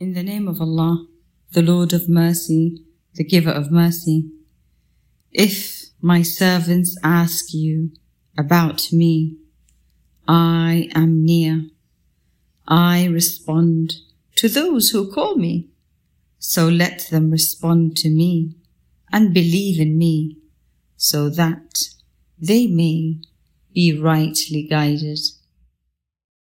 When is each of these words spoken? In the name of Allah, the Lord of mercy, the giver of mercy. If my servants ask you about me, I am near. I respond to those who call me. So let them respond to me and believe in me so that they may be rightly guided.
In 0.00 0.14
the 0.14 0.22
name 0.22 0.48
of 0.48 0.62
Allah, 0.62 1.06
the 1.52 1.60
Lord 1.60 1.92
of 1.92 2.08
mercy, 2.08 2.82
the 3.16 3.22
giver 3.22 3.50
of 3.50 3.70
mercy. 3.70 4.30
If 5.30 5.90
my 6.00 6.22
servants 6.22 6.96
ask 7.04 7.52
you 7.52 7.90
about 8.38 8.94
me, 8.94 9.36
I 10.26 10.88
am 10.94 11.22
near. 11.22 11.66
I 12.66 13.08
respond 13.08 13.96
to 14.36 14.48
those 14.48 14.88
who 14.88 15.12
call 15.12 15.36
me. 15.36 15.68
So 16.38 16.66
let 16.66 17.08
them 17.10 17.30
respond 17.30 17.98
to 17.98 18.08
me 18.08 18.54
and 19.12 19.34
believe 19.34 19.78
in 19.78 19.98
me 19.98 20.38
so 20.96 21.28
that 21.28 21.90
they 22.38 22.66
may 22.66 23.18
be 23.74 24.00
rightly 24.00 24.62
guided. 24.62 25.18